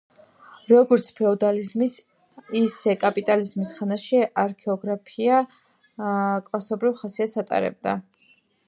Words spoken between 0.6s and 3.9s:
როგორც ფეოდალიზმის, ისე კაპიტალიზმის